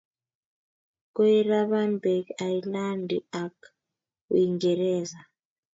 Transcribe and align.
Koiraban 1.15 1.89
bek 2.03 2.25
Ailandi 2.45 3.17
ak 3.43 3.55
Uingereza. 4.31 5.19